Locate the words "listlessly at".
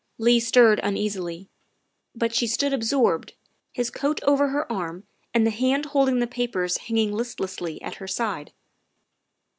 7.13-7.97